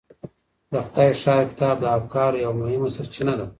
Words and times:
د 0.71 0.73
خدای 0.85 1.09
ښار 1.21 1.43
کتاب 1.51 1.75
د 1.81 1.85
افکارو 1.97 2.41
یوه 2.45 2.55
مهمه 2.61 2.89
سرچینه 2.95 3.33
ده. 3.39 3.45